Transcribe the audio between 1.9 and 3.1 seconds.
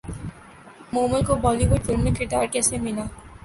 میں کردار کیسے ملا